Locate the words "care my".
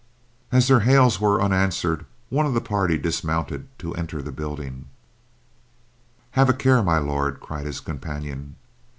6.55-6.97